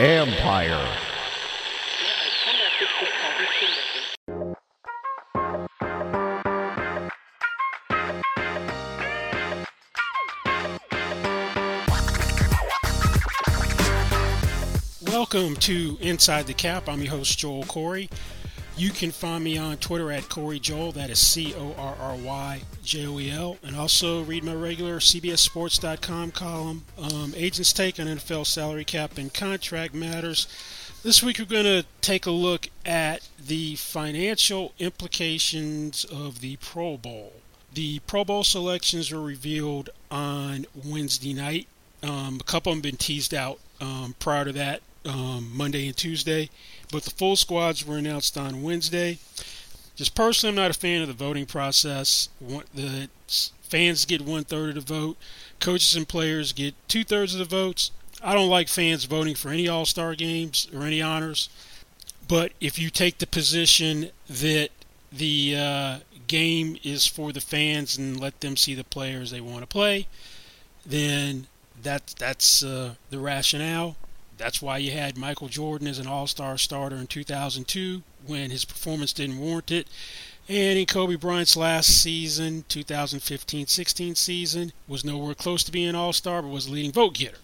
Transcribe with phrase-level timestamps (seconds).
[0.00, 0.98] Empire.
[15.06, 16.88] Welcome to Inside the Cap.
[16.88, 18.10] I'm your host, Joel Corry.
[18.76, 20.90] You can find me on Twitter at Corry Joel.
[20.92, 23.56] That is C O R R Y J O E L.
[23.62, 29.32] And also read my regular CBSSports.com column, um, Agents Take on NFL salary cap and
[29.32, 30.48] contract matters.
[31.04, 36.96] This week we're going to take a look at the financial implications of the Pro
[36.96, 37.34] Bowl.
[37.72, 41.68] The Pro Bowl selections were revealed on Wednesday night.
[42.02, 46.50] Um, a couple them been teased out um, prior to that, um, Monday and Tuesday,
[46.94, 49.18] but the full squads were announced on Wednesday.
[49.96, 52.28] Just personally, I'm not a fan of the voting process.
[52.72, 53.08] The
[53.62, 55.16] fans get one third of the vote,
[55.58, 57.90] coaches and players get two thirds of the votes.
[58.22, 61.48] I don't like fans voting for any All Star games or any honors,
[62.28, 64.68] but if you take the position that
[65.10, 69.62] the uh, game is for the fans and let them see the players they want
[69.62, 70.06] to play,
[70.86, 71.48] then
[71.82, 73.96] that that's uh, the rationale.
[74.36, 79.12] That's why you had Michael Jordan as an All-Star starter in 2002 when his performance
[79.12, 79.88] didn't warrant it.
[80.48, 86.42] And in Kobe Bryant's last season, 2015-16 season, was nowhere close to being an All-Star,
[86.42, 87.38] but was a leading vote getter.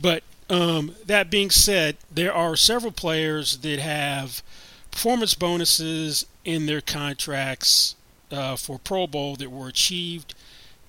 [0.00, 4.42] But um, that being said, there are several players that have
[4.90, 7.94] performance bonuses in their contracts
[8.32, 10.34] uh, for Pro Bowl that were achieved,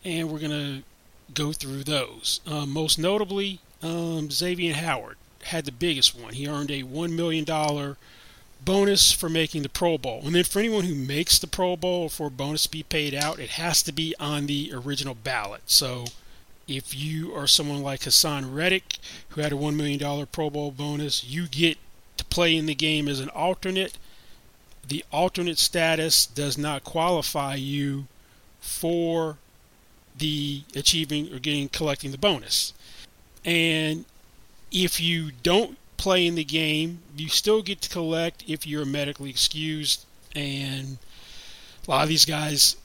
[0.04, 0.84] and we're going to
[1.34, 2.40] go through those.
[2.48, 6.34] Um, most notably, um, Xavier Howard had the biggest one.
[6.34, 7.46] He earned a $1 million
[8.64, 10.22] bonus for making the Pro Bowl.
[10.24, 13.14] And then for anyone who makes the Pro Bowl for a bonus to be paid
[13.14, 15.62] out, it has to be on the original ballot.
[15.66, 16.06] So
[16.68, 18.98] if you are someone like Haason Reddick,
[19.30, 21.78] who had a $1 million Pro Bowl bonus, you get
[22.18, 23.98] to play in the game as an alternate.
[24.88, 28.08] The alternate status does not qualify you
[28.60, 29.38] for
[30.18, 32.74] the achieving or getting collecting the bonus.
[33.44, 34.06] And
[34.72, 39.30] if you don't play in the game, you still get to collect if you're medically
[39.30, 40.06] excused.
[40.36, 40.98] And
[41.88, 42.78] a lot of these guys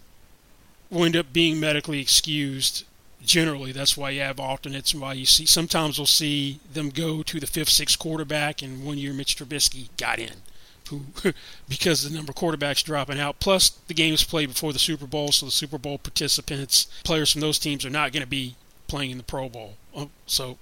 [0.91, 2.85] will end up being medically excused
[3.25, 3.73] generally.
[3.73, 7.41] That's why you have alternates and why you see sometimes we'll see them go to
[7.41, 8.63] the fifth, sixth quarterback.
[8.63, 10.43] And one year Mitch Trubisky got in,
[10.89, 11.03] who
[11.69, 13.41] because the number of quarterbacks dropping out.
[13.41, 17.41] Plus the games played before the Super Bowl, so the Super Bowl participants, players from
[17.41, 18.57] those teams, are not going to be
[18.89, 19.75] playing in the Pro Bowl.
[19.95, 20.59] Um, so,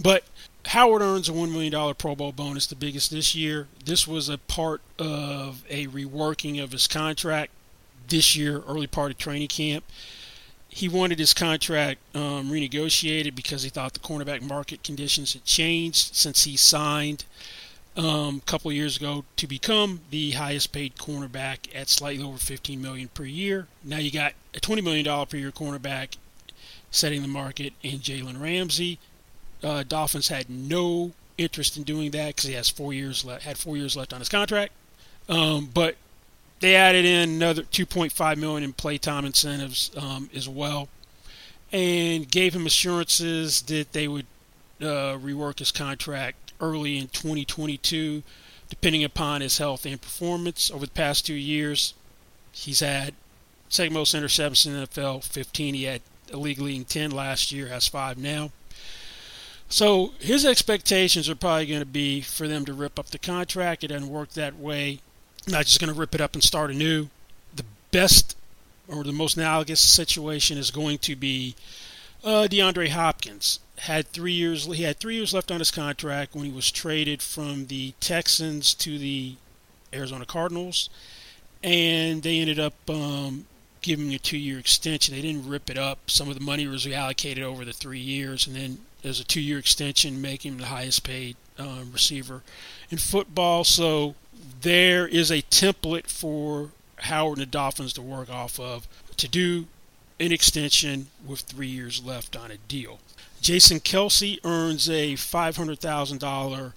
[0.00, 0.24] but
[0.66, 3.68] Howard earns a $1 million Pro Bowl bonus, the biggest this year.
[3.84, 7.50] This was a part of a reworking of his contract
[8.08, 9.84] this year, early part of training camp
[10.74, 16.14] he wanted his contract um, renegotiated because he thought the cornerback market conditions had changed
[16.14, 17.26] since he signed
[17.94, 22.80] um, a couple years ago to become the highest paid cornerback at slightly over 15
[22.80, 23.66] million per year.
[23.84, 26.16] Now you got a 20 million dollar per year cornerback
[26.90, 28.98] setting the market in Jalen Ramsey.
[29.62, 33.58] Uh, Dolphins had no interest in doing that because he has four years left, had
[33.58, 34.72] four years left on his contract.
[35.28, 35.96] Um, but
[36.60, 40.88] they added in another 2.5 million in playtime incentives um, as well,
[41.72, 44.26] and gave him assurances that they would
[44.80, 48.22] uh, rework his contract early in 2022,
[48.68, 50.70] depending upon his health and performance.
[50.70, 51.94] Over the past two years,
[52.52, 53.14] he's had
[53.68, 55.74] second most interceptions in the NFL, 15.
[55.74, 56.02] He had
[56.32, 58.50] a league leading 10 last year, has five now.
[59.72, 63.82] So his expectations are probably going to be for them to rip up the contract.
[63.82, 65.00] It doesn't work that way
[65.46, 67.08] not just going to rip it up and start anew.
[67.54, 68.36] The best
[68.88, 71.54] or the most analogous situation is going to be
[72.22, 73.60] uh, DeAndre Hopkins.
[73.78, 74.66] Had three years.
[74.66, 78.74] He had three years left on his contract when he was traded from the Texans
[78.74, 79.34] to the
[79.92, 80.88] Arizona Cardinals,
[81.64, 83.46] and they ended up um,
[83.80, 85.14] giving a two-year extension.
[85.14, 85.98] They didn't rip it up.
[86.08, 89.58] Some of the money was reallocated over the three years, and then there's a two-year
[89.58, 92.42] extension, making him the highest-paid uh, receiver
[92.90, 93.64] in football.
[93.64, 94.14] So
[94.60, 96.70] there is a template for
[97.00, 99.66] Howard and the Dolphins to work off of to do
[100.20, 103.00] an extension with three years left on a deal.
[103.40, 106.72] Jason Kelce earns a $500,000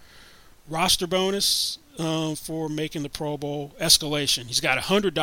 [0.67, 4.45] roster bonus um, for making the Pro Bowl escalation.
[4.45, 5.13] He's got a $100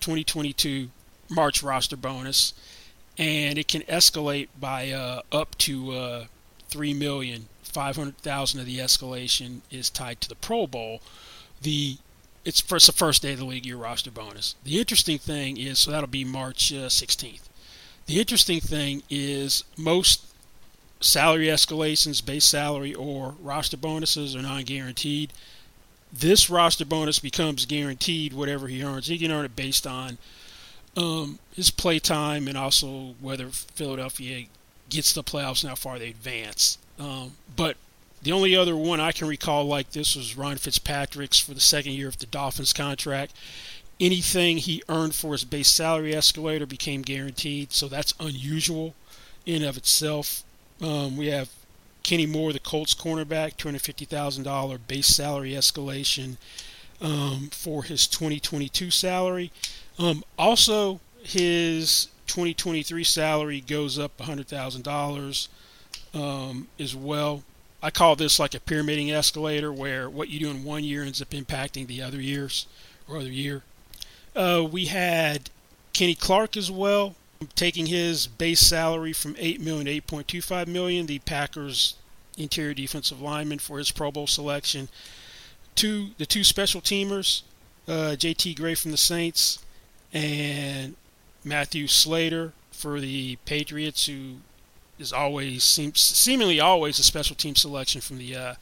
[0.00, 0.90] 2022
[1.30, 2.52] March roster bonus,
[3.18, 6.24] and it can escalate by uh, up to uh,
[6.68, 7.48] three million.
[7.62, 11.00] Five hundred thousand of the escalation is tied to the Pro Bowl,
[11.60, 11.96] the
[12.44, 14.54] it's first the first day of the league year roster bonus.
[14.64, 17.48] The interesting thing is so that'll be March uh, 16th.
[18.06, 20.26] The interesting thing is most
[21.00, 25.32] salary escalations, base salary, or roster bonuses are non guaranteed.
[26.12, 29.08] This roster bonus becomes guaranteed whatever he earns.
[29.08, 30.18] He can earn it based on
[30.96, 34.46] um, his play time and also whether Philadelphia
[34.90, 36.78] gets the playoffs and how far they advance.
[36.98, 37.76] Um, but
[38.22, 41.92] the only other one I can recall like this was Ryan Fitzpatrick's for the second
[41.92, 43.34] year of the Dolphins contract.
[44.00, 48.94] Anything he earned for his base salary escalator became guaranteed, so that's unusual
[49.46, 50.42] in of itself.
[50.80, 51.50] Um, we have
[52.02, 56.36] Kenny Moore, the Colts cornerback, $250,000 base salary escalation
[57.00, 59.52] um, for his 2022 salary.
[59.98, 65.48] Um, also, his 2023 salary goes up $100,000
[66.14, 67.42] um, as well.
[67.82, 71.20] I call this like a pyramiding escalator where what you do in one year ends
[71.20, 72.66] up impacting the other years
[73.08, 73.62] or other year.
[74.34, 75.50] Uh, we had
[75.92, 77.14] Kenny Clark as well,
[77.54, 81.06] taking his base salary from eight million to eight point two five million.
[81.06, 81.94] The Packers
[82.38, 84.88] interior defensive lineman for his Pro Bowl selection.
[85.74, 87.42] Two the two special teamers,
[87.86, 88.54] uh, J.T.
[88.54, 89.63] Gray from the Saints
[90.14, 90.94] and
[91.42, 94.36] Matthew Slater for the Patriots, who
[94.98, 98.54] is always seems seemingly always a special team selection from the uh,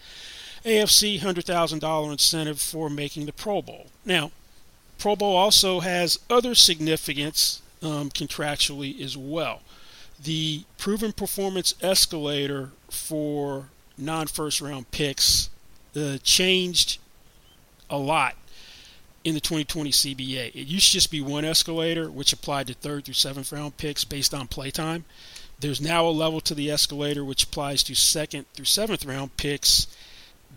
[0.65, 3.87] AFC hundred thousand dollar incentive for making the Pro Bowl.
[4.05, 4.33] Now,
[4.99, 9.61] Pro Bowl also has other significance um, contractually as well.
[10.23, 13.67] The proven performance escalator for
[13.99, 15.51] non first round picks
[15.95, 16.99] uh, changed
[17.91, 18.37] a lot
[19.25, 20.55] in the 2020 CBA.
[20.55, 24.05] It used to just be one escalator, which applied to third through seventh round picks
[24.05, 25.05] based on playtime.
[25.61, 29.87] There's now a level to the escalator which applies to second through seventh round picks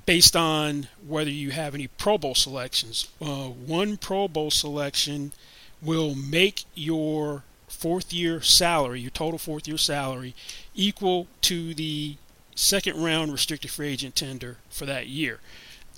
[0.06, 3.07] based on whether you have any Pro Bowl selections.
[3.21, 5.33] Uh, one Pro Bowl selection
[5.81, 10.33] will make your fourth year salary, your total fourth year salary,
[10.73, 12.15] equal to the
[12.56, 15.39] second round restricted free agent tender for that year.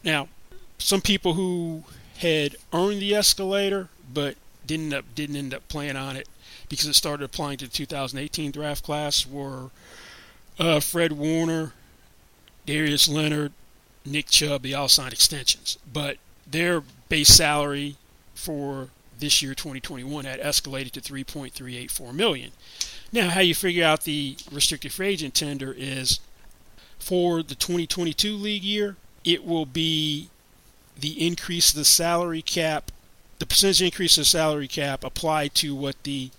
[0.03, 0.27] Now,
[0.77, 1.83] some people who
[2.17, 4.35] had earned the escalator but
[4.65, 6.27] didn't up didn't end up playing on it
[6.69, 9.69] because it started applying to the 2018 draft class were
[10.59, 11.73] uh, Fred Warner,
[12.65, 13.53] Darius Leonard,
[14.05, 14.63] Nick Chubb.
[14.63, 16.17] They all signed extensions, but
[16.49, 17.95] their base salary
[18.33, 22.51] for this year 2021 had escalated to 3.384 million.
[23.11, 26.19] Now, how you figure out the restricted free agent tender is
[26.99, 30.29] for the 2022 league year, it will be
[30.99, 32.91] the increase of the salary cap,
[33.39, 36.31] the percentage increase of the salary cap applied to what the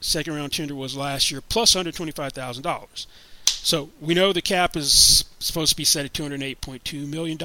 [0.00, 3.06] second round tender was last year, plus $125,000.
[3.44, 7.38] So we know the cap is supposed to be set at $208.2 million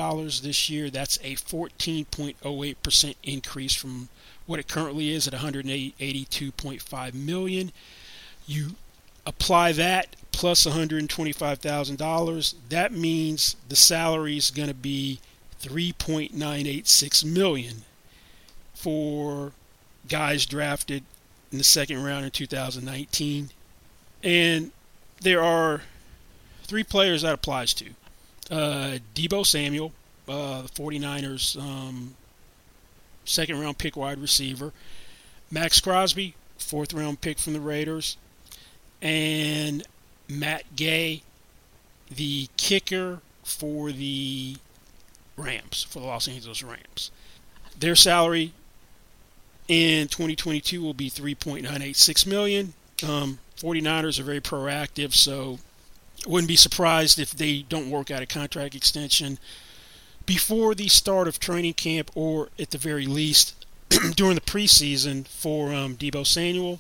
[0.44, 0.90] this year.
[0.90, 4.10] That's a 14.08% increase from
[4.46, 7.72] what it currently is at 182.5 million.
[8.46, 8.72] You
[9.26, 12.56] apply that plus $125,000.
[12.70, 15.20] That means the salary is going to be
[15.62, 17.84] 3.986 million
[18.74, 19.52] for
[20.08, 21.04] guys drafted
[21.52, 23.50] in the second round in 2019.
[24.24, 24.72] And
[25.22, 25.82] there are
[26.64, 27.90] three players that applies to.
[28.50, 29.94] Uh, Deebo Samuel,
[30.28, 32.16] uh, the 49ers um,
[33.26, 34.74] second round pick wide receiver.
[35.52, 38.18] Maxx Crosby, fourth round pick from the Raiders.
[39.02, 39.84] And
[40.28, 41.24] Matt Gay,
[42.10, 44.58] the kicker for the
[45.38, 47.12] Rams, for the Los Angeles Rams.
[47.80, 48.54] Their salary
[49.68, 52.74] in 2022 will be 3.986 million.
[53.08, 55.60] Um, 49ers are very proactive, so
[56.28, 59.40] wouldn't be surprised if they don't work out a contract extension
[60.26, 63.66] before the start of training camp, or at the very least
[64.16, 66.80] during the preseason for um, Deebo Samuel.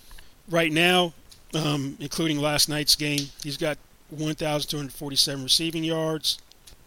[0.50, 1.13] Right now,
[1.53, 3.77] um, including last night's game, he's got
[4.10, 6.38] 1,247 receiving yards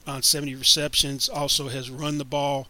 [0.07, 1.29] on 70 receptions.
[1.29, 2.69] Also has run the ball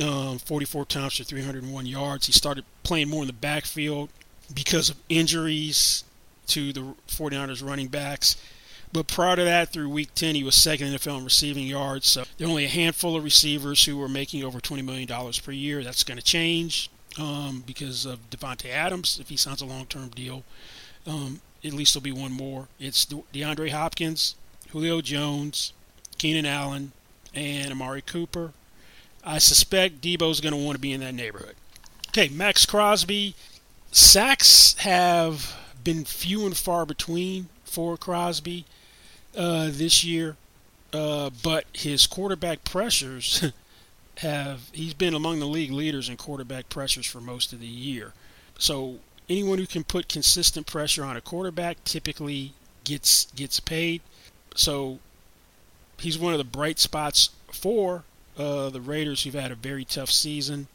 [0.00, 2.26] um, 44 times for 301 yards.
[2.26, 4.10] He started playing more in the backfield
[4.52, 6.04] because of injuries
[6.48, 8.36] to the 49ers running backs.
[8.92, 11.66] But prior to that, through week 10, he was second in the NFL in receiving
[11.66, 12.06] yards.
[12.06, 15.08] So there are only a handful of receivers who are making over $20 million
[15.42, 15.82] per year.
[15.82, 20.08] That's going to change um, because of Davante Adams, if he signs a long term
[20.10, 20.44] deal.
[21.06, 22.68] Um, at least there'll be one more.
[22.78, 24.34] It's DeAndre Hopkins,
[24.70, 25.72] Julio Jones,
[26.22, 26.92] Keenan Allen,
[27.34, 28.52] and Amari Cooper.
[29.24, 31.56] I suspect Deebo's going to want to be in that neighborhood.
[32.10, 33.34] Okay, Maxx Crosby.
[33.90, 35.52] Sacks have
[35.82, 38.66] been few and far between for Crosby
[39.36, 40.36] uh, this year,
[40.92, 43.50] uh, but his quarterback pressures
[44.18, 48.12] have he's been among the league leaders in quarterback pressures for most of the year.
[48.60, 48.98] So
[49.28, 52.52] anyone who can put consistent pressure on a quarterback typically
[52.84, 54.02] gets gets paid.
[54.54, 55.00] So
[55.98, 58.04] he's one of the bright spots for
[58.38, 60.66] uh, the Raiders, who've had a very tough season,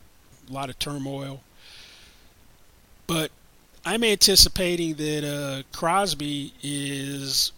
[0.49, 1.41] a lot of turmoil.
[3.07, 3.31] But
[3.85, 7.51] I'm anticipating that uh, Crosby is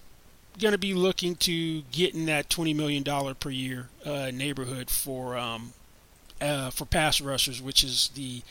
[0.60, 3.04] going to be looking to get in that $20 million
[3.36, 5.74] per year uh, neighborhood for um,
[6.42, 8.42] uh, for pass rushers, which is the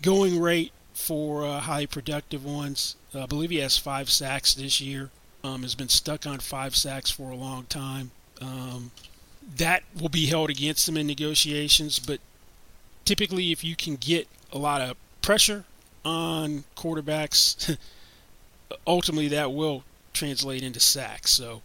[0.00, 2.96] going rate for uh, highly productive ones.
[3.14, 5.10] I believe he has five sacks this year.
[5.44, 8.12] Um, has been stuck on five sacks for a long time.
[8.42, 8.90] Um,
[9.56, 12.20] that will be held against them in negotiations, but
[13.04, 15.64] typically, if you can get a lot of pressure
[16.04, 17.76] on quarterbacks,
[18.86, 21.32] ultimately that will translate into sacks.
[21.32, 21.62] So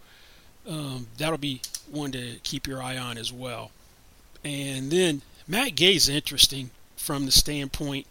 [0.67, 3.71] um, that'll be one to keep your eye on as well.
[4.43, 8.05] And then Matt Gay is interesting from the standpoint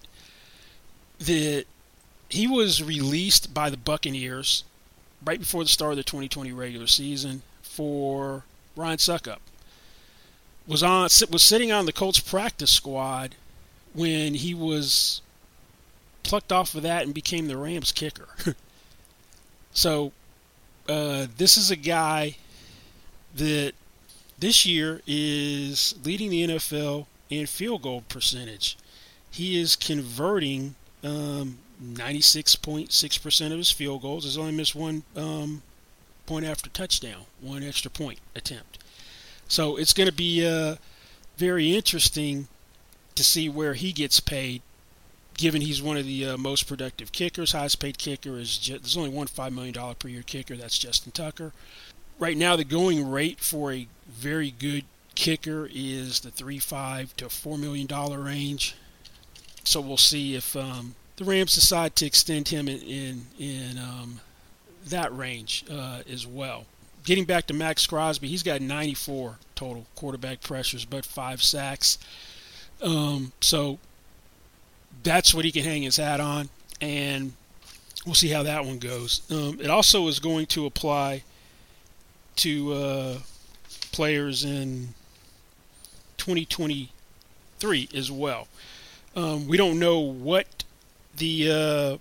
[1.18, 1.64] that
[2.28, 4.64] he was released by the Buccaneers
[5.24, 8.44] right before the start of the 2020 regular season for
[8.76, 9.38] Ryan Succop,
[10.66, 13.34] Was on was sitting on the Colts practice squad
[13.94, 15.22] when he was
[16.22, 18.28] plucked off of that and became the Rams kicker.
[19.72, 20.12] so
[20.88, 22.36] uh, this is a guy
[23.34, 23.72] that
[24.38, 28.76] this year is leading the NFL in field goal percentage.
[29.30, 34.24] He is converting um, 96.6% of his field goals.
[34.24, 35.62] He's only missed one um,
[36.26, 38.78] point after touchdown, one extra point attempt.
[39.48, 40.76] So it's going to be uh,
[41.36, 42.48] very interesting
[43.14, 44.62] to see where he gets paid,
[45.36, 47.52] given he's one of the uh, most productive kickers.
[47.52, 50.56] Highest paid kicker is just, there's only one five million dollar per year kicker.
[50.56, 51.52] That's Justin Tucker.
[52.18, 57.28] Right now, the going rate for a very good kicker is the three five to
[57.28, 58.74] four million dollar range.
[59.64, 64.20] So we'll see if um, the Rams decide to extend him in in, in um,
[64.86, 66.66] that range uh, as well.
[67.04, 71.98] Getting back to Maxx Crosby, he's got 94 total quarterback pressures, but five sacks.
[72.82, 73.78] Um, so
[75.02, 76.48] that's what he can hang his hat on,
[76.80, 77.32] and
[78.04, 79.22] we'll see how that one goes.
[79.30, 81.22] Um, it also is going to apply
[82.36, 83.18] to uh,
[83.92, 84.88] players in
[86.18, 88.48] 2023 as well.
[89.14, 90.64] Um, we don't know what
[91.16, 91.96] the uh,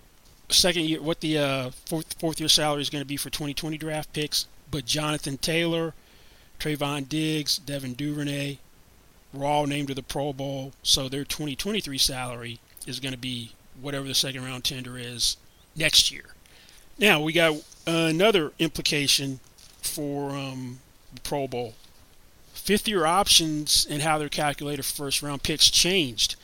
[0.48, 3.78] second year, what the uh, fourth fourth year salary is going to be for 2020
[3.78, 4.46] draft picks.
[4.70, 5.94] But Jonathan Taylor,
[6.58, 8.58] Trevon Diggs, Devin Duvernay
[9.32, 13.52] were all named to the Pro Bowl, so their 2023 salary is going to be
[13.80, 15.36] whatever the second round tender is
[15.74, 16.34] next year.
[16.98, 19.40] Now we got another implication
[19.82, 20.80] for um,
[21.14, 21.74] the Pro Bowl.
[22.54, 26.36] Fifth year options and how they're calculated for first round picks changed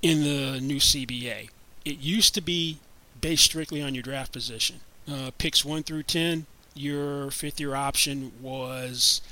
[0.00, 1.50] in the new CBA.
[1.84, 2.78] It used to be
[3.24, 4.80] based strictly on your draft position.
[5.10, 9.22] Uh, picks 1 through 10, your fifth year option was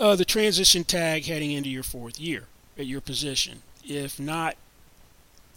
[0.00, 2.44] uh, the transition tag heading into your fourth year
[2.78, 3.60] at your position.
[3.84, 4.56] If not,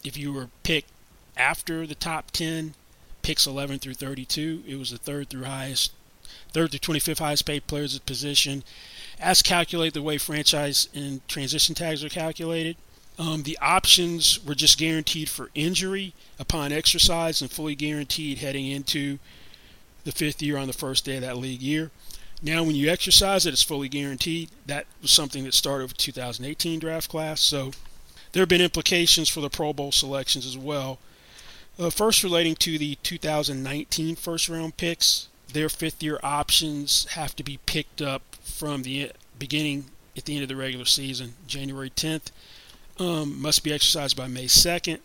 [0.03, 0.89] if you were picked
[1.37, 2.73] after the top 10,
[3.21, 5.93] picks 11 through 32, it was the third through highest,
[6.51, 8.65] third through 25th highest paid players at position.
[9.17, 12.75] As calculated the way franchise and transition tags are calculated,
[13.17, 19.19] um, the options were just guaranteed for injury upon exercise and fully guaranteed heading into
[20.03, 21.91] the fifth year on the first day of that league year.
[22.41, 24.49] Now, when you exercise it, it's fully guaranteed.
[24.65, 27.41] That was something that started with 2018 draft class.
[27.41, 27.71] So
[28.31, 30.97] there have been implications for the Pro Bowl selections as well.
[31.77, 37.43] Uh, first, relating to the 2019 first round picks, their fifth year options have to
[37.43, 39.85] be picked up from the beginning
[40.17, 42.31] at the end of the regular season, January 10th
[43.01, 44.99] um, must be exercised by May 2nd.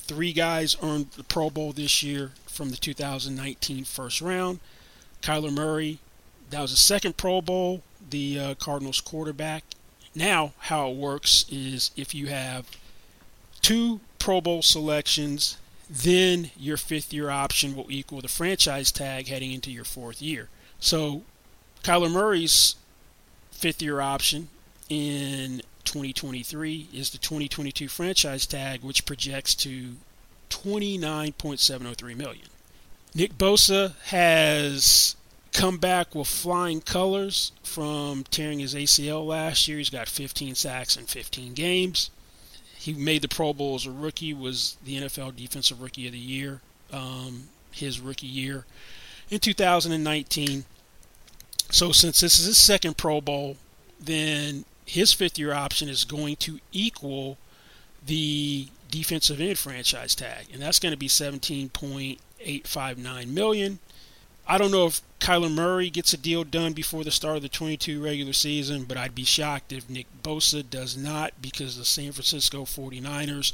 [0.00, 4.60] Three guys earned the Pro Bowl this year from the 2019 first round.
[5.22, 6.00] Kyler Murray,
[6.50, 9.64] that was the second Pro Bowl, the uh, Cardinals quarterback.
[10.14, 12.66] Now, how it works is if you have
[13.62, 15.56] two Pro Bowl selections,
[15.88, 20.48] then your fifth year option will equal the franchise tag heading into your fourth year.
[20.78, 21.22] So,
[21.82, 22.76] Kyler Murray's
[23.50, 24.48] fifth year option
[24.88, 29.96] in 2023 is the 2022 franchise tag, which projects to
[30.50, 32.46] 29.703 million.
[33.12, 35.16] Nick Bosa has
[35.52, 39.78] come back with flying colors from tearing his ACL last year.
[39.78, 42.10] He's got 15 sacks in 15 games.
[42.76, 46.18] He made the Pro Bowl as a rookie, was the NFL Defensive Rookie of the
[46.18, 46.60] Year,
[46.92, 48.64] um, his rookie year
[49.28, 50.64] in 2019.
[51.70, 53.56] So since this is his second Pro Bowl,
[53.98, 57.38] then his fifth year option is going to equal
[58.04, 63.78] the defensive end franchise tag, and that's going to be 17.859 million.
[64.48, 67.48] I don't know if Kyler Murray gets a deal done before the start of the
[67.48, 72.10] 22 regular season, but I'd be shocked if Nick Bosa does not because the San
[72.10, 73.52] Francisco 49ers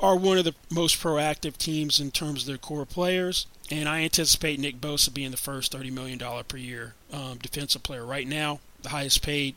[0.00, 3.46] are one of the most proactive teams in terms of their core players.
[3.70, 6.18] And I anticipate Nick Bosa being the first $30 million
[6.48, 8.04] per year um, defensive player.
[8.04, 9.54] Right now, the highest paid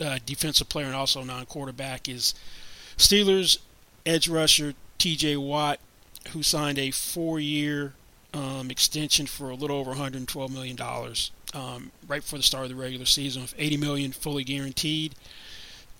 [0.00, 2.34] uh, defensive player and also non quarterback is
[2.96, 3.58] Steelers
[4.04, 5.80] edge rusher TJ Watt,
[6.30, 7.94] who signed a four year
[8.34, 10.78] um, extension for a little over $112 million
[11.54, 15.14] um, right before the start of the regular season, with 80 million fully guaranteed.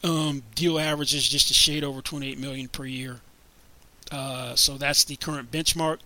[0.05, 3.21] Um, deal average is just a shade over 28 million per year.
[4.11, 5.99] Uh, so that's the current benchmark.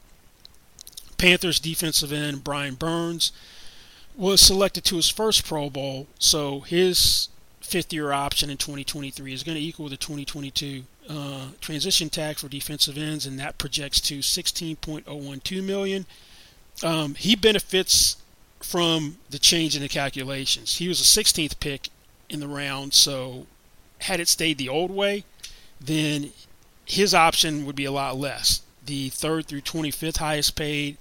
[1.16, 3.32] Panthers defensive end Brian Burns
[4.16, 7.28] was selected to his first Pro Bowl, so his
[7.66, 12.48] fifth year option in 2023 is going to equal the 2022 uh, transition tag for
[12.48, 16.06] defensive ends, and that projects to 16.012 million.
[16.82, 18.16] Um, he benefits
[18.60, 20.76] from the change in the calculations.
[20.76, 21.90] He was a 16th pick
[22.28, 23.46] in the round, so
[24.00, 25.24] had it stayed the old way,
[25.80, 26.32] then
[26.84, 28.62] his option would be a lot less.
[28.84, 30.96] The third through 25th highest paid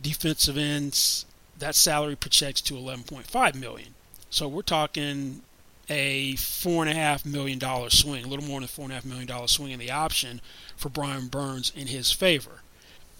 [0.00, 1.24] defensive ends,
[1.58, 3.94] that salary projects to 11.5 million.
[4.30, 5.42] So we're talking
[5.92, 8.92] a four and a half million dollar swing, a little more than a four and
[8.92, 10.40] a half million dollar swing in the option
[10.74, 12.62] for Brian Burns in his favor.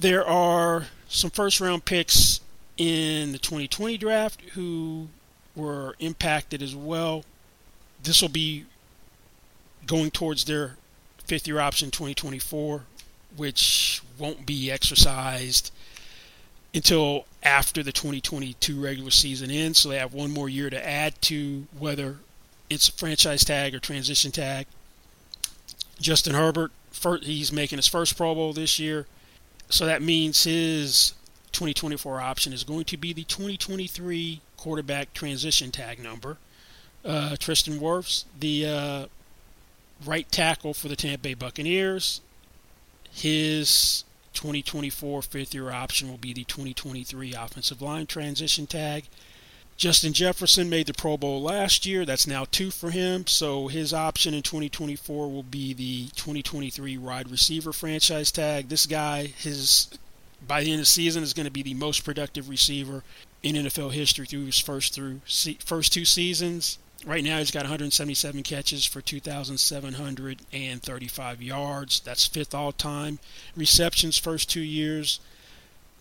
[0.00, 2.40] There are some first round picks
[2.78, 5.08] in the 2020 draft who
[5.54, 7.24] were impacted as well.
[8.02, 8.64] This will be
[9.86, 10.76] going towards their
[11.24, 12.84] fifth year option 2024,
[13.36, 15.70] which won't be exercised
[16.74, 19.78] until after the 2022 regular season ends.
[19.80, 22.16] So they have one more year to add to whether
[22.72, 24.66] it's a franchise tag or transition tag.
[26.00, 26.72] Justin Herbert,
[27.22, 29.06] he's making his first Pro Bowl this year.
[29.68, 31.14] So that means his
[31.52, 36.38] 2024 option is going to be the 2023 quarterback transition tag number.
[37.04, 39.06] Uh, Tristan Wirfs, the uh,
[40.04, 42.20] right tackle for the Tampa Bay Buccaneers.
[43.10, 44.04] His
[44.34, 49.04] 2024 fifth year option will be the 2023 offensive line transition tag.
[49.76, 52.04] Justin Jefferson made the Pro Bowl last year.
[52.04, 53.26] That's now two for him.
[53.26, 58.68] So his option in 2024 will be the 2023 wide receiver franchise tag.
[58.68, 59.88] This guy, his
[60.46, 63.02] by the end of the season, is going to be the most productive receiver
[63.42, 65.20] in NFL history through his first through
[65.64, 66.78] first two seasons.
[67.04, 71.98] Right now, he's got 177 catches for 2,735 yards.
[71.98, 73.18] That's fifth all time.
[73.56, 75.18] Receptions first two years.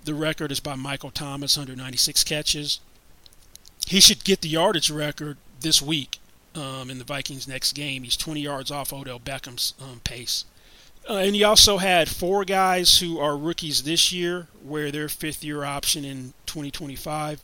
[0.05, 2.79] The record is by Michael Thomas, 196 catches.
[3.91, 6.19] He should get the yardage record this week
[6.55, 8.03] um, in the Vikings' next game.
[8.03, 10.45] He's 20 yards off Odell Beckham's um, pace.
[11.09, 15.43] Uh, and he also had four guys who are rookies this year, where their fifth
[15.43, 17.43] year option in 2025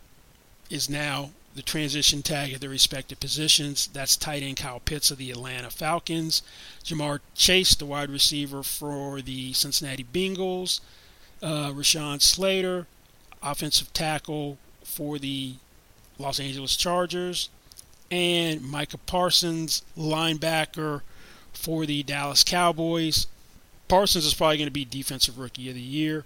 [0.70, 3.88] is now the transition tag at their respective positions.
[3.92, 6.44] That's tight end Kyle Pitts of the Atlanta Falcons,
[6.82, 10.80] Ja'Marr Chase, the wide receiver for the Cincinnati Bengals,
[11.44, 12.88] uh, Rashawn Slater,
[13.44, 15.56] offensive tackle for the
[16.20, 17.50] Los Angeles Chargers,
[18.10, 21.02] and Micah Parsons, linebacker
[21.54, 23.28] for the Dallas Cowboys.
[23.88, 26.26] Parsons is probably going to be Defensive Rookie of the Year.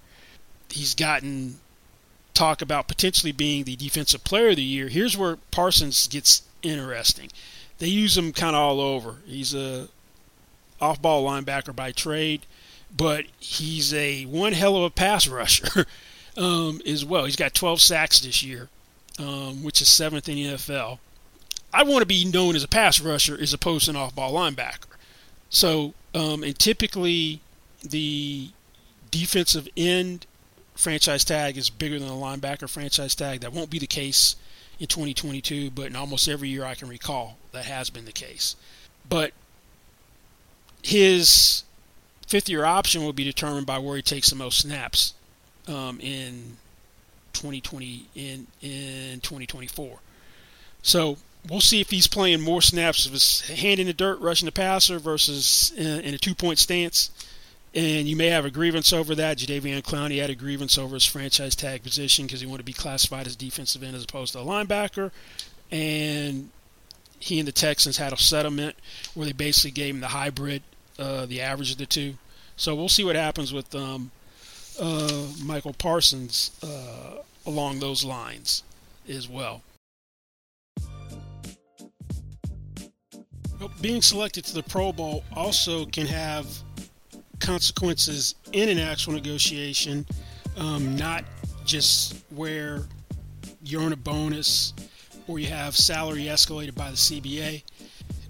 [0.70, 1.60] He's gotten
[2.34, 7.30] talk about potentially being the defensive player of the year, here's where Parsons gets interesting.
[7.80, 9.18] They use him kind of all over.
[9.26, 9.88] He's a
[10.80, 12.46] off-ball linebacker by trade,
[12.96, 15.86] but he's a one hell of a pass rusher
[16.38, 17.26] um, as well.
[17.26, 18.70] He's got 12 sacks this year,
[19.20, 21.00] um, which is seventh in the NFL.
[21.74, 24.88] I want to be known as a pass rusher as opposed to an off-ball linebacker.
[25.50, 27.42] So, um, and typically
[27.84, 28.50] the
[29.10, 30.26] defensive end
[30.76, 33.42] franchise tag is bigger than the linebacker franchise tag.
[33.42, 34.36] That won't be the case
[34.80, 38.56] in 2022, but in almost every year I can recall that has been the case.
[39.08, 39.32] But
[40.82, 41.64] his
[42.28, 45.14] fifth year option will be determined by where he takes the most snaps
[45.68, 46.58] um, in
[47.32, 50.00] 2020 in in 2024.
[50.84, 51.18] So
[51.50, 54.52] we'll see if he's playing more snaps of his hand in the dirt, rushing the
[54.52, 57.10] passer versus in, in a two point stance
[57.74, 59.38] and you may have a grievance over that.
[59.38, 62.74] Jadeveon Clowney had a grievance over his franchise tag position because he wanted to be
[62.74, 65.12] classified as defensive end as opposed to a linebacker.
[65.72, 66.50] And
[67.20, 68.76] he and the Texans had a settlement
[69.14, 70.64] where they basically gave him the hybrid,
[71.00, 72.16] uh, the average of the two.
[72.58, 74.12] So we'll see what happens with um,
[74.80, 78.64] uh, Michael Parsons uh, along those lines
[79.10, 79.62] as well.
[83.80, 86.48] Being selected to the Pro Bowl also can have
[87.40, 90.06] consequences in an actual negotiation,
[90.58, 91.24] um, not
[91.66, 92.84] just where
[93.64, 94.74] you earn a bonus
[95.28, 97.64] or you have salary escalated by the CBA.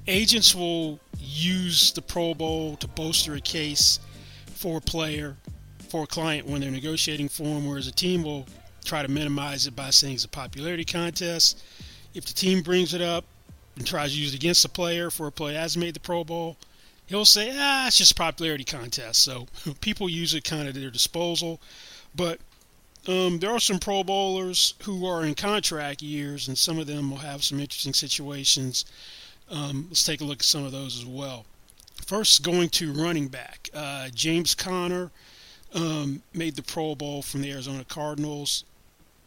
[0.08, 4.00] Agents will use the Pro Bowl to bolster a case
[4.48, 5.38] for a player,
[5.92, 8.46] for a client when they're negotiating for him, whereas a team will
[8.86, 11.62] try to minimize it by saying it's a popularity contest.
[12.14, 13.26] If the team brings it up
[13.76, 16.24] and tries to use it against the player for a player has made the Pro
[16.24, 16.56] Bowl,
[17.08, 19.22] he'll say, ah, it's just a popularity contest.
[19.22, 19.48] So
[19.82, 21.60] people use it kind of at their disposal.
[22.16, 22.40] But
[23.06, 27.12] um, there are some Pro Bowlers who are in contract years, and some of them
[27.12, 28.86] will have some interesting situations.
[29.50, 31.46] Um, let's take a look at some of those as well.
[32.06, 33.70] First, going to running back.
[33.74, 35.12] Uh, James Conner
[35.74, 38.66] um, made the Pro Bowl from the Arizona Cardinals.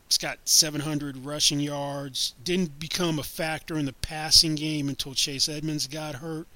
[0.08, 2.34] He's got 700 rushing yards.
[2.44, 6.46] Didn't become a factor in the passing game until Chase Edmonds got hurt.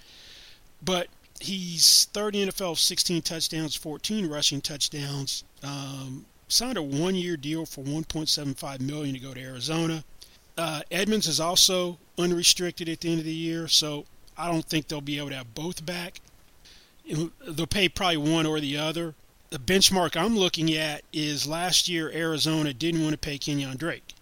[0.83, 1.09] But
[1.41, 5.45] he's 30 NFL, 16 touchdowns, 14 rushing touchdowns.
[5.63, 10.05] Um, signed a one-year deal for 1.75 million to go to Arizona.
[10.57, 14.05] Uh, Edmonds is also unrestricted at the end of the year, so
[14.37, 16.21] I don't think they'll be able to have both back.
[17.07, 19.15] They'll pay probably one or the other.
[19.51, 24.15] The benchmark I'm looking at is last year Arizona didn't want to pay Kenyon Drake.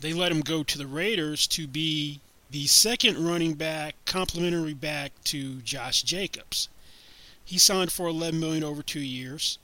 [0.00, 5.12] They let him go to the Raiders to be the second running back, complementary back
[5.24, 6.70] to Josh Jacobs.
[7.44, 9.58] He signed for 11 million over two years.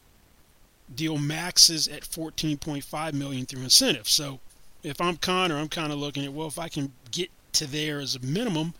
[0.94, 4.12] Deal maxes at 14.5 million through incentives.
[4.12, 4.40] So
[4.82, 8.00] if I'm Conner, I'm kind of looking at well, if I can get to there
[8.00, 8.74] as a minimum,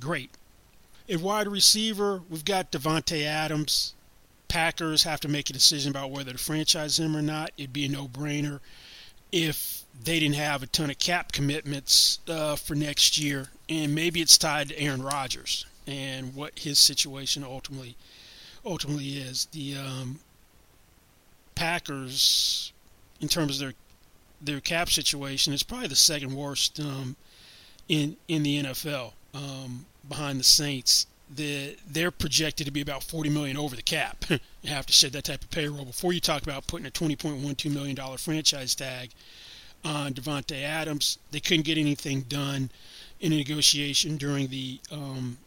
[0.00, 0.30] great.
[1.08, 3.94] At wide receiver, we've got Davante Adams.
[4.52, 7.52] Packers have to make a decision about whether to franchise him or not.
[7.56, 8.60] It'd be a no-brainer
[9.32, 14.20] if they didn't have a ton of cap commitments uh, for next year, and maybe
[14.20, 17.96] it's tied to Aaron Rodgers and what his situation ultimately
[18.62, 19.46] ultimately is.
[19.52, 20.20] The um,
[21.54, 22.74] Packers,
[23.22, 23.74] in terms of their
[24.42, 27.16] their cap situation, is probably the second worst um,
[27.88, 31.06] in in the NFL um, behind the Saints.
[31.34, 34.24] The, they're projected to be about 40 million over the cap.
[34.28, 34.38] you
[34.70, 37.94] have to shed that type of payroll before you talk about putting a 20.12 million
[37.96, 39.10] dollar franchise tag
[39.84, 41.18] on Davante Adams.
[41.30, 42.70] They couldn't get anything done
[43.20, 45.38] in a negotiation during the um,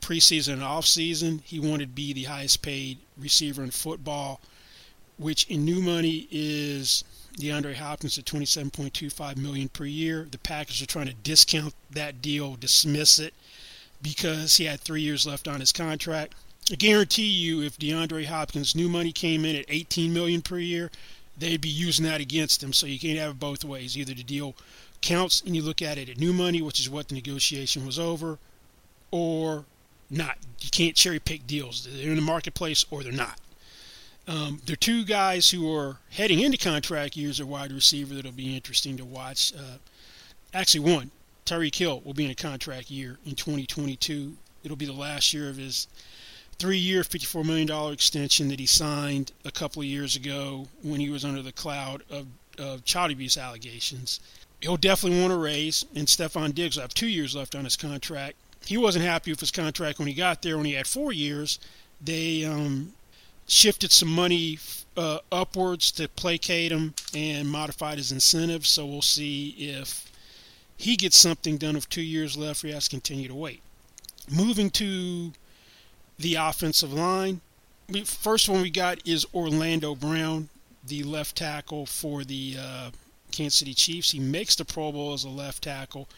[0.00, 1.42] preseason and offseason.
[1.42, 4.40] He wanted to be the highest paid receiver in football,
[5.18, 7.04] which in new money is
[7.38, 10.26] DeAndre Hopkins at 27.25 million per year.
[10.30, 13.34] The Packers are trying to discount that deal, dismiss it
[14.02, 16.34] because he had three years left on his contract.
[16.70, 20.90] I guarantee you, if DeAndre Hopkins' new money came in at 18 million per year,
[21.36, 22.72] they'd be using that against him.
[22.72, 23.96] So you can't have it both ways.
[23.96, 24.54] Either the deal
[25.00, 27.98] counts and you look at it at new money, which is what the negotiation was
[27.98, 28.38] over,
[29.10, 29.64] or
[30.08, 30.38] not.
[30.60, 31.88] You can't cherry pick deals.
[31.90, 33.38] They're in the marketplace or they're not.
[34.28, 38.30] Um, there are two guys who are heading into contract years at wide receiver that'll
[38.30, 39.52] be interesting to watch.
[39.52, 39.78] Uh,
[40.54, 41.10] actually, one,
[41.44, 44.36] Tyreek Hill will be in a contract year in 2022.
[44.64, 45.88] It'll be the last year of his
[46.58, 51.24] three-year, $54 million extension that he signed a couple of years ago when he was
[51.24, 52.26] under the cloud of,
[52.58, 54.20] of child abuse allegations.
[54.60, 57.76] He'll definitely want a raise, and Stefon Diggs will have two years left on his
[57.76, 58.36] contract.
[58.64, 60.56] He wasn't happy with his contract when he got there.
[60.56, 61.58] When he had four years,
[62.00, 62.92] they um,
[63.48, 64.60] shifted some money
[64.96, 68.68] uh, upwards to placate him and modified his incentives.
[68.68, 70.11] So we'll see if
[70.82, 73.62] he gets something done with two years left he has to continue to wait.
[74.28, 75.32] Moving to
[76.18, 77.40] the offensive line.
[78.04, 80.48] First one we got is Orlando Brown,
[80.84, 82.90] the left tackle for the uh,
[83.30, 84.10] Kansas City Chiefs.
[84.10, 86.08] He makes the Pro Bowl as a left tackle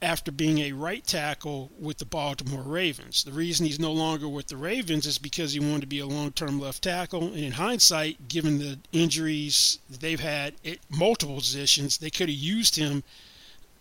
[0.00, 3.24] after being a right tackle with the Baltimore Ravens.
[3.24, 6.06] The reason he's no longer with the Ravens is because he wanted to be a
[6.06, 7.24] long term left tackle.
[7.24, 12.76] And in hindsight, given the injuries they've had at multiple positions, they could have used
[12.76, 13.04] him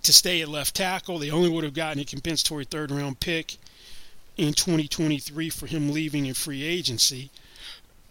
[0.05, 1.19] to stay at left tackle.
[1.19, 3.57] They only would have gotten a compensatory third round pick
[4.37, 7.29] in 2023 for him leaving in free agency.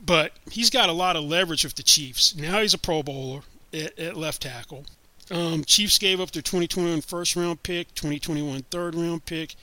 [0.04, 2.34] But he's got a lot of leverage with the Chiefs.
[2.36, 4.84] Now he's a Pro Bowler at, at left tackle.
[5.30, 9.54] Um, Chiefs gave up their 2021 first round pick, 2021 third round pick,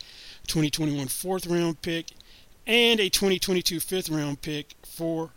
[0.47, 2.07] 2021 fourth round pick,
[2.65, 5.29] and a 2022 fifth round pick for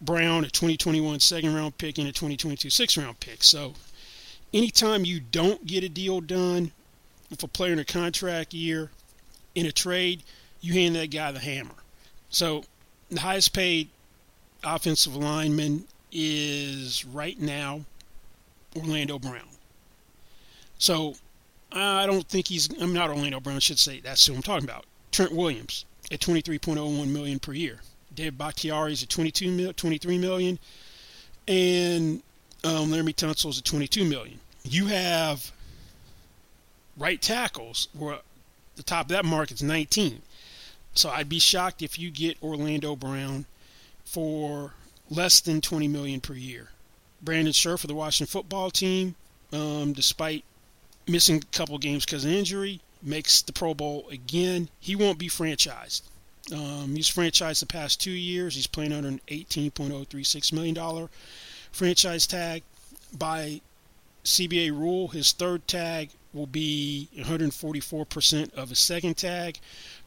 [0.00, 3.42] Brown, a 2021 second round pick, and a 2022 sixth round pick.
[3.42, 3.74] So
[4.52, 6.72] anytime you don't get a deal done
[7.30, 8.90] with a player in a contract year
[9.54, 10.22] in a trade,
[10.60, 11.74] you hand that guy the hammer.
[12.30, 12.64] So
[13.10, 13.88] the highest paid
[14.64, 17.84] offensive lineman is right now
[18.76, 19.48] Orlando Brown.
[20.78, 21.14] So
[21.72, 22.68] I don't think he's.
[22.80, 23.56] I'm not Orlando Brown.
[23.56, 24.84] I should say that's who I'm talking about.
[25.10, 27.80] Trent Williams at 23.01 million per year.
[28.14, 30.58] David Bakhtiari is at 22 mil, 23 million,
[31.48, 32.22] and
[32.64, 34.38] um, Laremy Tunsil is at 22 million.
[34.64, 35.50] You have
[36.96, 38.18] right tackles where
[38.76, 40.22] the top of that market's 19.
[40.94, 43.46] So I'd be shocked if you get Orlando Brown
[44.04, 44.72] for
[45.10, 46.68] less than 20 million per year.
[47.22, 49.14] Brandon Scherff for the Washington football team,
[49.52, 50.44] um, despite
[51.06, 54.68] missing a couple games because of injury, makes the Pro Bowl again.
[54.80, 56.02] He won't be franchised.
[56.52, 58.54] Um, he's franchised the past two years.
[58.54, 61.08] He's playing under an $18.036 million
[61.72, 62.62] franchise tag.
[63.18, 63.60] By
[64.24, 69.58] CBA rule, his third tag will be 144% of his second tag,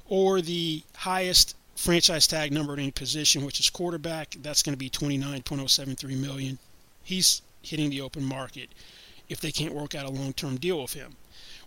[0.07, 4.35] or the highest franchise tag number at any position, which is quarterback.
[4.41, 6.57] That's going to be 29.073 million.
[7.03, 8.69] He's hitting the open market
[9.29, 11.15] if they can't work out a long-term deal with him.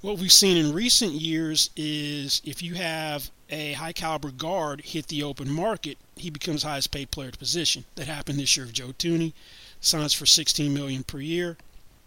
[0.00, 5.08] What we've seen in recent years is if you have a high caliber guard hit
[5.08, 7.84] the open market, he becomes highest paid player to position.
[7.96, 9.32] That happened this year with Joe Thuney,
[9.80, 11.56] signs for 16 million per year.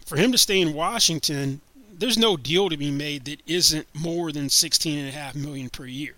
[0.06, 1.60] For him to stay in Washington,
[1.92, 5.70] there's no deal to be made that isn't more than 16 and a half million
[5.70, 6.14] per year.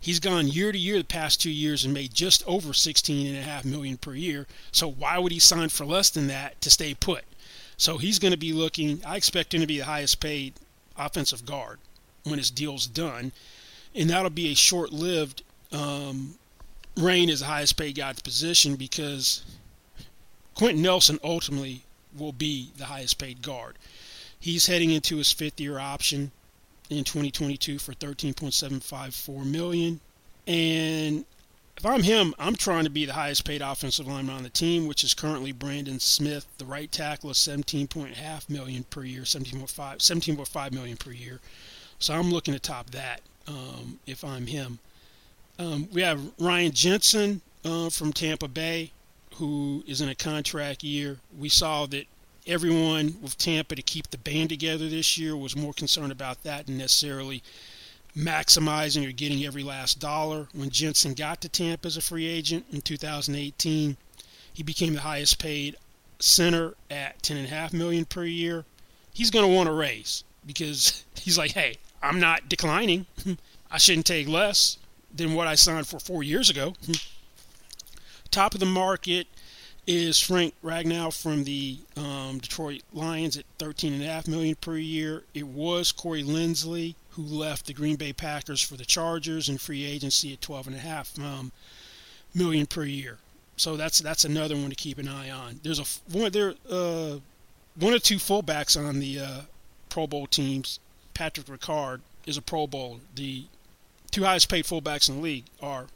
[0.00, 3.36] He's gone year to year the past two years and made just over 16 and
[3.36, 4.46] a half million per year.
[4.70, 7.24] So why would he sign for less than that to stay put?
[7.76, 9.00] So he's going to be looking.
[9.04, 10.54] I expect him to be the highest paid
[10.96, 11.78] offensive guard
[12.24, 13.32] when his deal's done,
[13.94, 16.34] and that'll be a short-lived um,
[16.96, 19.44] reign as the highest paid guy at the position because
[20.58, 21.82] Quenton Nelson ultimately
[22.18, 23.76] will be the highest paid guard.
[24.40, 26.32] He's heading into his fifth year option
[26.90, 30.00] in 2022 for 13.754 million.
[30.48, 31.24] And
[31.76, 34.88] if I'm him, I'm trying to be the highest paid offensive lineman on the team,
[34.88, 40.72] which is currently Braden Smith, the right tackle, is 17.5 million per year, 17.5 17.5
[40.72, 41.38] million per year.
[42.00, 44.80] So I'm looking to top that um, if I'm him.
[45.60, 48.90] Um, we have Ryan Jensen uh, from Tampa Bay,
[49.38, 51.18] who is in a contract year.
[51.36, 52.06] We saw that
[52.46, 56.66] everyone with Tampa to keep the band together this year was more concerned about that
[56.66, 57.42] than necessarily
[58.16, 60.48] maximizing or getting every last dollar.
[60.52, 63.96] When Jensen got to Tampa as a free agent in 2018,
[64.52, 65.76] he became the highest paid
[66.18, 68.64] center at 10.5 million per year.
[69.12, 73.06] He's going to want a raise because he's like, hey, I'm not declining.
[73.70, 74.78] I shouldn't take less
[75.14, 76.74] than what I signed for four years ago.
[78.30, 79.26] Top of the market
[79.86, 85.24] is Frank Ragnow from the um, Detroit Lions at 13.5 million per year.
[85.32, 89.84] It was Corey Linsley who left the Green Bay Packers for the Chargers in free
[89.84, 91.52] agency at 12.5 um,
[92.34, 93.18] million per year.
[93.56, 95.58] So that's that's another one to keep an eye on.
[95.64, 97.16] There's a one there uh,
[97.74, 99.40] one or two fullbacks on the uh,
[99.88, 100.78] Pro Bowl teams.
[101.12, 103.00] Patrick Ricard is a Pro Bowl.
[103.16, 103.46] The
[104.12, 105.86] two highest paid fullbacks in the league are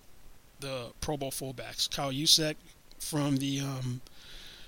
[0.63, 1.91] the Pro Bowl fullbacks.
[1.91, 2.55] Kyle Juszczyk
[2.99, 4.01] from the um,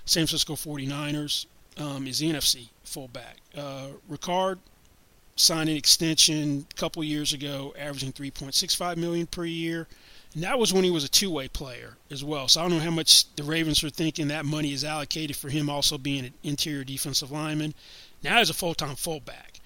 [0.05, 3.37] San Francisco 49ers um, is the NFC fullback.
[3.57, 4.59] Uh, Ricard
[5.35, 9.87] signed an extension a couple years ago, averaging 3.65 million per year,
[10.33, 12.47] and that was when he was a two-way player as well.
[12.47, 15.49] So I don't know how much the Ravens are thinking that money is allocated for
[15.49, 17.73] him also being an interior defensive lineman.
[18.23, 19.59] Now he's a full-time fullback.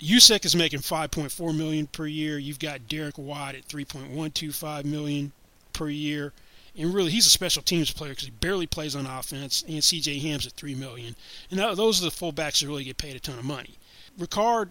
[0.00, 2.38] Juszczyk is making 5.4 million per year.
[2.38, 5.32] You've got Derek Watt at 3.125 million
[5.78, 6.32] per year.
[6.76, 9.64] And really, he's a special teams player because he barely plays on offense.
[9.66, 10.18] And C.J.
[10.18, 11.16] Ham's at three million,
[11.50, 13.78] and those are the fullbacks that really get paid a ton of money.
[14.18, 14.68] Ricard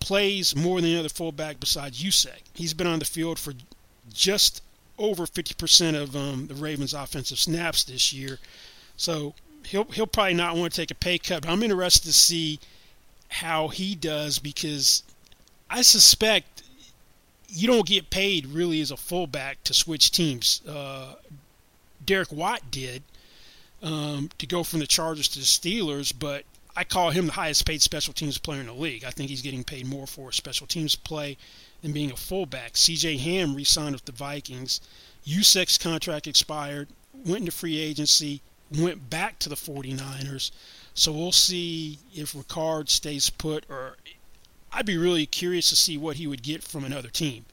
[0.00, 2.42] plays more than the other fullback besides Juszczyk.
[2.52, 3.54] He's been on the field for
[4.12, 4.62] just
[4.98, 8.38] over 50% of um, the Ravens' offensive snaps this year,
[8.96, 9.34] so
[9.66, 11.42] he'll he'll probably not want to take a pay cut.
[11.42, 12.60] But I'm interested to see
[13.28, 15.02] how he does because
[15.70, 16.63] I suspect
[17.48, 20.60] you don't get paid really as a fullback to switch teams.
[20.68, 21.14] Uh,
[22.04, 23.02] Derek Watt did
[23.82, 26.44] um, to go from the Chargers to the Steelers, but
[26.76, 29.04] I call him the highest paid special teams player in the league.
[29.04, 31.36] I think he's getting paid more for special teams play
[31.82, 32.76] than being a fullback.
[32.76, 33.18] C.J.
[33.18, 34.80] Ham re-signed with the Vikings.
[35.26, 38.40] Juszczyk's contract expired, went into free agency,
[38.76, 40.50] went back to the 49ers.
[40.94, 43.96] So we'll see if Ricard stays put or
[44.74, 47.44] I'd be really curious to see what he would get from another team.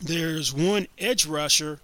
[0.00, 1.78] There's one edge rusher,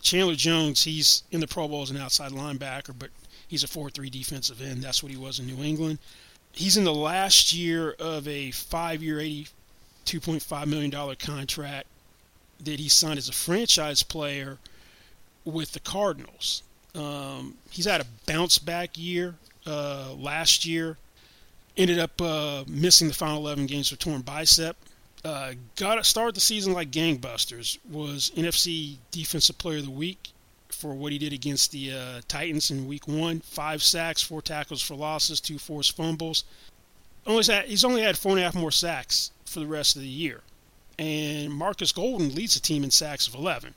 [0.00, 0.84] Chandler Jones.
[0.84, 3.10] He's in the Pro Bowl as an outside linebacker, but
[3.46, 4.82] he's a 4-3 defensive end.
[4.82, 5.98] That's what he was in New England.
[6.52, 11.86] He's in the last year of a five-year, $82.5 million contract
[12.64, 14.56] that he signed as a franchise player
[15.44, 16.62] with the Cardinals.
[16.94, 19.34] Um, he's had a bounce back year
[19.66, 20.96] uh, last year
[21.78, 24.76] ended up uh, missing the final 11 games with torn bicep.
[25.24, 27.78] Uh, got started the season like gangbusters.
[27.90, 30.32] Was NFC Defensive Player of the Week
[30.68, 33.40] for what he did against the uh, Titans in Week One.
[33.40, 36.44] Five sacks, four tackles for losses, two forced fumbles.
[37.26, 40.08] only he's only had four and a half more sacks for the rest of the
[40.08, 40.42] year.
[40.98, 43.74] And Markus Golden leads the team in sacks of 11.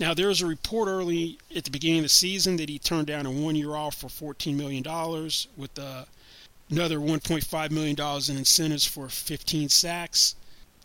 [0.00, 3.06] Now, there was a report early at the beginning of the season that he turned
[3.06, 4.82] down a one year offer for $14 million
[5.56, 6.04] with uh,
[6.74, 7.96] another $1.5 million
[8.28, 10.34] in incentives for 15 sacks.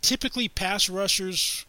[0.01, 1.65] Typically, pass rushers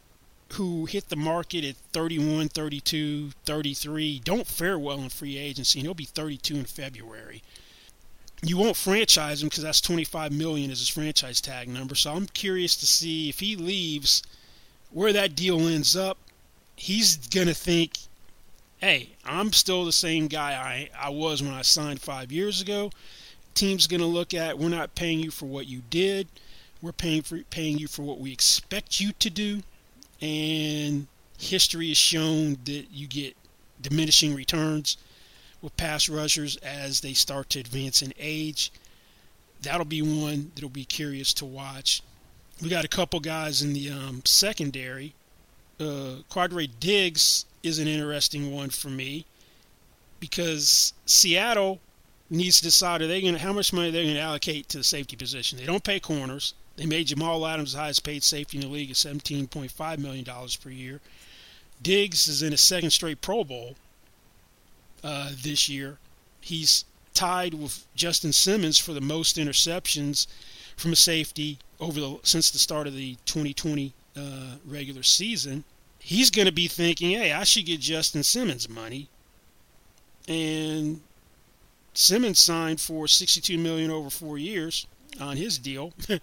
[0.55, 5.87] who hit the market at 31, 32, 33 don't fare well in free agency, and
[5.87, 7.43] he'll be 32 in February.
[8.43, 11.95] You won't franchise him because that's 25 million as his franchise tag number.
[11.95, 14.23] So I'm curious to see if he leaves,
[14.91, 16.19] where that deal ends up.
[16.77, 17.99] He's gonna think,
[18.81, 22.91] "Hey, I'm still the same guy I I was when I signed five years ago."
[23.55, 26.29] Team's gonna look at, "We're not paying you for what you did.
[26.81, 29.63] We're paying for paying you for what we expect you to do."
[30.21, 31.07] and
[31.39, 33.37] history has shown that you get
[33.81, 34.97] diminishing returns
[35.63, 38.71] with pass rushers as they start to advance in age.
[39.63, 42.03] That'll be one that'll be curious to watch.
[42.63, 45.15] We got a couple guys in the um, secondary.
[45.79, 49.25] Uh, Quandre Diggs is an interesting one for me
[50.19, 51.81] because Seattle
[52.31, 54.79] needs to decide are they going to how much money they're going to allocate to
[54.79, 55.59] the safety position.
[55.59, 56.55] They don't pay corners.
[56.77, 60.25] They made Jamal Adams the highest paid safety in the league at $17.5 million
[60.63, 61.01] per year.
[61.83, 63.75] Diggs is in a second straight Pro Bowl
[65.03, 65.99] uh, this year.
[66.41, 70.27] He's tied with Justin Simmons for the most interceptions
[70.77, 74.21] from a safety over the since the start of the 2020 uh,
[74.67, 75.65] regular season.
[75.99, 79.09] He's going to be thinking, "Hey, I should get Justin Simmons money,"
[80.29, 81.01] and
[81.95, 84.87] Simmons signed for 62 million over four years
[85.21, 85.93] on his deal.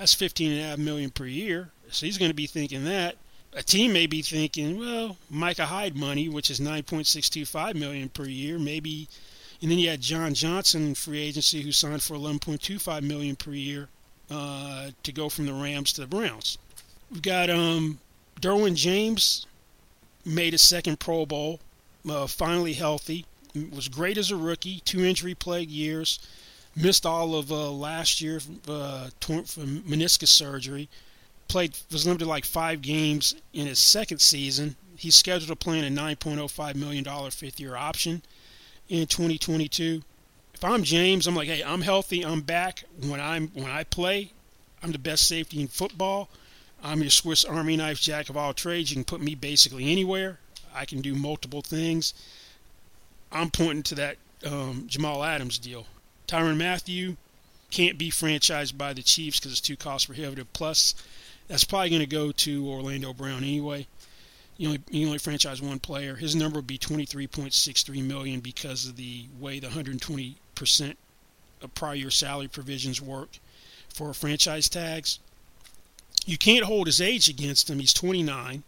[0.00, 1.68] That's fifteen and a half million per year.
[1.90, 3.16] So he's going to be thinking that.
[3.52, 7.44] A team may be thinking, well, Micah Hyde money, which is nine point six two
[7.44, 9.08] five million per year, maybe.
[9.60, 13.02] And then you had John Johnson free agency who signed for eleven point two five
[13.02, 13.88] million per year
[14.30, 16.56] uh, to go from the Rams to the Browns.
[17.10, 17.98] We've got um,
[18.40, 19.46] Derwin James
[20.24, 21.60] made a second Pro Bowl,
[22.08, 23.26] uh, finally healthy.
[23.72, 26.18] Was great as a rookie, two injury plagued years
[26.76, 30.88] missed all of uh, last year uh, for meniscus surgery.
[31.48, 34.76] Played was limited like five games in his second season.
[34.96, 38.22] He's scheduled to play in a 9.05 million dollar fifth year option
[38.88, 40.02] in 2022.
[40.54, 42.24] If I'm James, I'm like, hey, I'm healthy.
[42.24, 42.84] I'm back.
[43.00, 44.32] When I'm when I play,
[44.82, 46.28] I'm the best safety in football.
[46.82, 48.90] I'm your Swiss Army knife, jack of all trades.
[48.90, 50.38] You can put me basically anywhere.
[50.74, 52.14] I can do multiple things.
[53.32, 54.16] I'm pointing to that
[54.46, 55.86] um, Jamal Adams deal.
[56.26, 57.16] Tyrann Mathieu
[57.70, 60.52] can't be franchised by the Chiefs because it's too cost prohibitive.
[60.52, 60.94] Plus,
[61.48, 63.86] that's probably going to go to Orlando Brown anyway.
[64.56, 66.16] You only, you only franchise one player.
[66.16, 70.98] His number would be 23.63 million because of the way the 120 percent
[71.62, 73.38] of prior year salary provisions work
[73.88, 75.18] for franchise tags.
[76.26, 77.78] You can't hold his age against him.
[77.78, 78.62] He's 29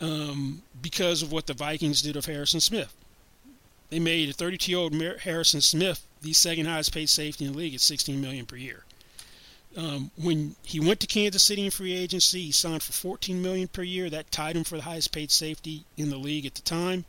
[0.00, 2.92] um, because of what the Vikings did of Harrison Smith.
[3.94, 7.80] They made a 32-year-old Harrison Smith the second highest paid safety in the league at
[7.80, 8.82] 16 million per year.
[9.76, 13.68] Um, when he went to Kansas City in free agency, he signed for 14 million
[13.68, 14.10] per year.
[14.10, 17.04] That tied him for the highest paid safety in the league at the time.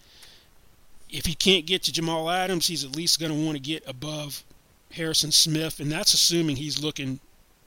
[1.10, 3.82] If he can't get to Jamal Adams, he's at least going to want to get
[3.88, 4.44] above
[4.92, 7.20] Harrison Smith, and that's assuming he's looking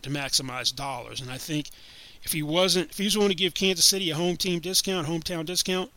[0.02, 1.20] to maximize dollars.
[1.20, 1.70] And I think
[2.22, 5.08] if he wasn't, if he was willing to give Kansas City a home team discount,
[5.08, 5.90] hometown discount,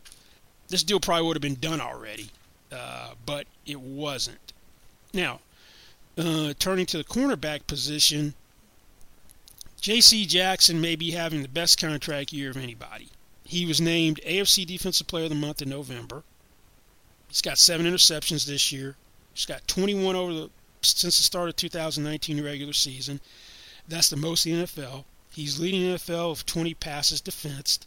[0.66, 2.28] this deal probably would have been done already.
[2.72, 4.52] Uh, but it wasn't.
[5.12, 5.40] Now,
[6.16, 8.34] uh, turning to the cornerback position,
[9.80, 10.26] J.C.
[10.26, 13.08] Jackson may be having the best contract year of anybody.
[13.44, 16.22] He was named AFC Defensive Player of the Month in November.
[17.28, 18.96] He's got seven interceptions this year.
[19.34, 20.50] He's got 21 over the
[20.82, 23.20] since the start of 2019 regular season.
[23.88, 25.04] That's the most in the NFL.
[25.32, 27.86] He's leading the NFL with 20 passes defensed.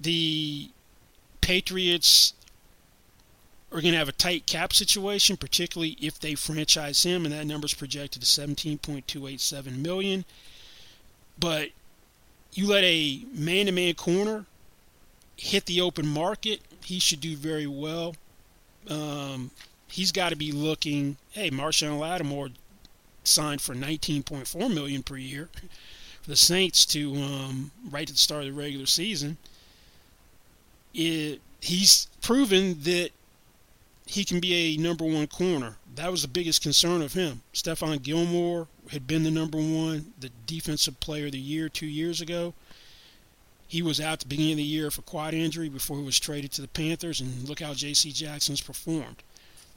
[0.00, 0.70] The
[1.40, 2.34] Patriots
[3.72, 7.46] are going to have a tight cap situation, particularly if they franchise him, and that
[7.46, 10.24] number is projected to 17.287 million.
[11.38, 11.70] But
[12.52, 14.46] you let a man-to-man corner
[15.36, 18.14] hit the open market, he should do very well.
[18.88, 19.50] Um,
[19.88, 21.16] he's got to be looking.
[21.30, 22.50] Hey, Marshon Lattimore
[23.24, 25.48] signed for 19.4 million per year
[26.22, 29.36] for the Saints to um, right at the start of the regular season.
[30.92, 33.10] It, he's proven that
[34.10, 35.76] he can be a number one corner.
[35.94, 37.42] That was the biggest concern of him.
[37.54, 42.20] Stephon Gilmore had been the number one, the defensive player of the year two years
[42.20, 42.52] ago.
[43.68, 46.18] He was out at the beginning of the year for quad injury before he was
[46.18, 48.10] traded to the Panthers, and look how J.C.
[48.10, 49.22] Jackson's performed.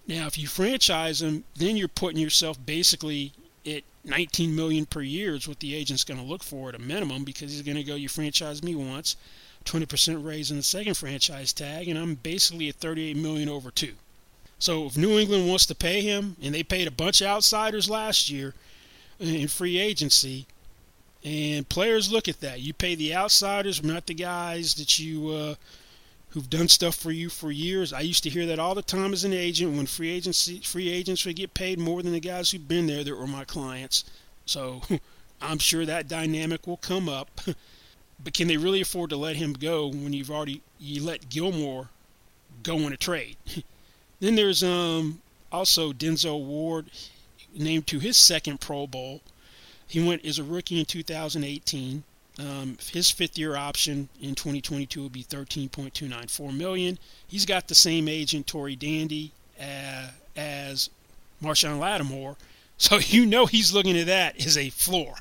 [0.07, 3.33] Now, if you franchise him, then you're putting yourself basically
[3.67, 6.79] at 19 million per year is what the agent's going to look for at a
[6.79, 9.15] minimum because he's going to go, you franchise me once,
[9.65, 13.93] 20% raise in the second franchise tag, and I'm basically at 38 million over two.
[14.63, 17.89] So if New England wants to pay him, and they paid a bunch of outsiders
[17.89, 18.53] last year
[19.19, 20.47] in free agency,
[21.21, 22.61] and players look at that.
[22.61, 25.55] You pay the outsiders, not the guys that you uh,
[26.29, 27.91] who've done stuff for you for years.
[27.91, 30.89] I used to hear that all the time as an agent when free agency free
[30.89, 34.05] agents would get paid more than the guys who've been there that were my clients.
[34.45, 34.81] So
[35.41, 37.41] I'm sure that dynamic will come up.
[38.23, 41.89] but can they really afford to let him go when you've already you let Gilmore
[42.63, 43.35] go in a trade?
[44.23, 45.21] then there's um
[45.51, 46.89] also Denzel Ward
[47.53, 49.21] named to his second Pro Bowl.
[49.85, 52.03] He went as a rookie in 2018.
[52.39, 56.97] Um, his fifth year option in 2022 will be 13.294 million.
[57.27, 60.89] He's got the same agent Tory Dandy uh, as
[61.43, 62.37] Marshon Lattimore,
[62.77, 65.13] so you know he's looking at that as a floor,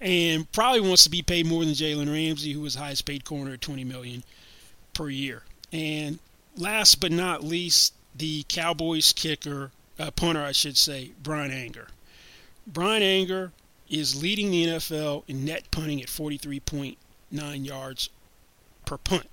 [0.00, 3.54] and probably wants to be paid more than Jalen Ramsey, who was highest paid corner
[3.54, 4.22] at 20 million
[4.94, 5.42] per year.
[5.72, 6.20] And
[6.56, 11.88] last but not least, the Cowboys kicker, uh, punter, I should say, Bryan Anger.
[12.66, 13.52] Bryan Anger
[13.88, 18.10] is leading the NFL in net punting at 43.9 yards
[18.84, 19.28] per punt.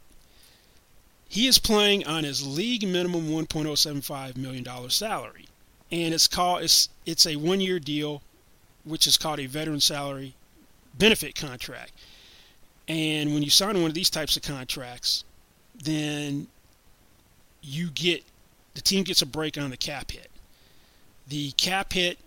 [1.28, 5.48] He is playing on his league minimum $1.075 million salary.
[5.92, 8.22] And it's called it's it's a one year deal,
[8.84, 10.36] which is called a veteran salary
[10.98, 11.92] benefit contract.
[12.88, 15.24] And when you sign one of these types of contracts,
[15.84, 16.48] then
[17.62, 18.24] you get
[18.74, 20.30] the team gets a break on the cap hit.
[21.28, 22.18] The cap hit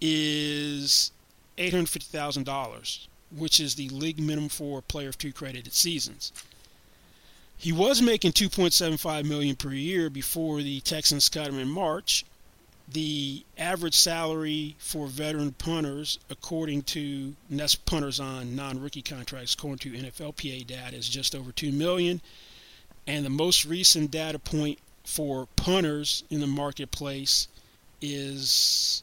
[0.00, 1.10] is
[1.58, 6.32] $850,000, which is the league minimum for a player of two credited seasons.
[7.58, 12.24] He was making 2.75 million per year before the Texans cut him in March.
[12.88, 19.98] The average salary for veteran punters, according to that's punters on non-rookie contracts, according to
[19.98, 22.20] NFLPA data, is just over two million.
[23.06, 27.48] And the most recent data point for punters in the marketplace
[28.02, 29.02] is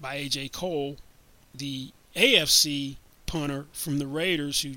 [0.00, 0.96] by AJ Cole,
[1.54, 4.74] the AFC punter from the Raiders who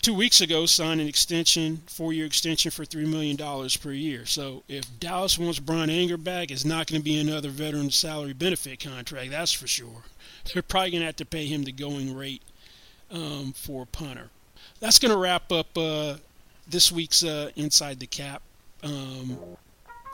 [0.00, 4.24] two weeks ago signed an extension, four-year extension for three million dollars per year.
[4.24, 8.32] So if Dallas wants Bryan Anger back, it's not going to be another veteran salary
[8.32, 9.30] benefit contract.
[9.30, 10.04] That's for sure.
[10.52, 12.42] They're probably going to have to pay him the going rate
[13.10, 14.30] um, for punter.
[14.80, 16.16] That's going to wrap up uh,
[16.68, 18.42] this week's uh, Inside the Cap.
[18.82, 19.38] Um,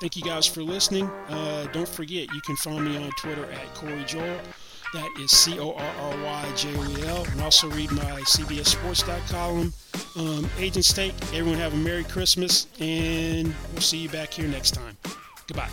[0.01, 1.07] thank you guys for listening.
[1.29, 4.39] Uh, don't forget, you can find me on Twitter at Corry Joel.
[4.95, 7.25] That is C O R R Y J O E L.
[7.25, 9.73] And also read my CBS Sports column.
[10.17, 11.15] Um, Agents Take.
[11.35, 14.97] Everyone have a Merry Christmas, and we'll see you back here next time.
[15.49, 15.71] Goodbye.